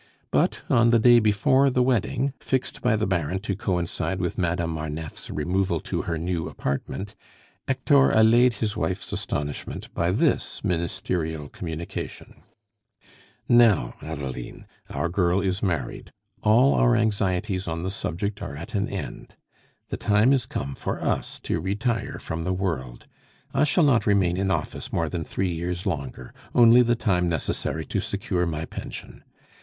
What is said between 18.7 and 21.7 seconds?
an end. The time is come for us to